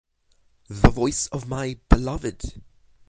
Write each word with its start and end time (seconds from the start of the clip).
The 0.67 0.89
voice 0.89 1.27
of 1.27 1.47
my 1.47 1.77
beloved! 1.87 2.59